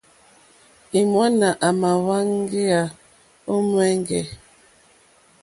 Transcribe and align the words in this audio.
Èŋwánà 0.99 1.49
àmà 1.67 1.89
wáŋgéyà 2.05 2.81
ó 3.51 3.53
ŋwɛ̀ŋgɛ̀. 3.67 4.23